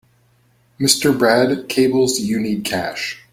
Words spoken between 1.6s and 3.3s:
cables you need cash.